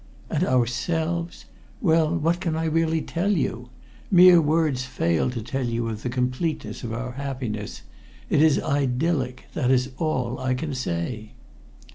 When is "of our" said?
6.83-7.11